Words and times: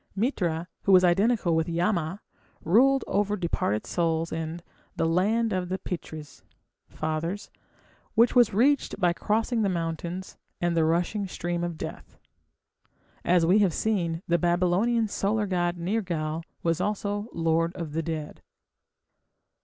Mitra, 0.15 0.67
who 0.85 0.91
was 0.91 1.03
identical 1.03 1.55
with 1.55 1.69
Yama, 1.69 2.23
ruled 2.63 3.03
over 3.05 3.37
departed 3.37 3.85
souls 3.85 4.31
in 4.31 4.63
the 4.95 5.05
"Land 5.05 5.53
of 5.53 5.69
the 5.69 5.77
Pitris" 5.77 6.41
(Fathers), 6.89 7.51
which 8.15 8.33
was 8.35 8.51
reached 8.51 8.99
by 8.99 9.13
crossing 9.13 9.61
the 9.61 9.69
mountains 9.69 10.39
and 10.59 10.75
the 10.75 10.85
rushing 10.85 11.27
stream 11.27 11.63
of 11.63 11.77
death. 11.77 12.17
As 13.23 13.45
we 13.45 13.59
have 13.59 13.75
seen, 13.75 14.23
the 14.27 14.39
Babylonian 14.39 15.07
solar 15.07 15.45
god 15.45 15.77
Nergal 15.77 16.41
was 16.63 16.81
also 16.81 17.27
the 17.31 17.37
lord 17.39 17.75
of 17.75 17.93
the 17.93 18.01
dead. 18.01 18.41